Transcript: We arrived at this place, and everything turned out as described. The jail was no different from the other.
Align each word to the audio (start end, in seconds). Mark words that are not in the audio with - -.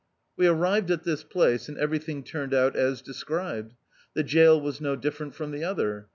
We 0.35 0.47
arrived 0.47 0.89
at 0.89 1.03
this 1.03 1.23
place, 1.23 1.69
and 1.69 1.77
everything 1.77 2.23
turned 2.23 2.55
out 2.55 2.75
as 2.75 3.03
described. 3.03 3.75
The 4.15 4.23
jail 4.23 4.59
was 4.59 4.81
no 4.81 4.95
different 4.95 5.35
from 5.35 5.51
the 5.51 5.63
other. 5.63 6.07